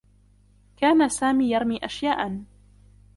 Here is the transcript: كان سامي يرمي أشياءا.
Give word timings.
كان 0.77 1.09
سامي 1.09 1.51
يرمي 1.51 1.77
أشياءا. 1.85 2.45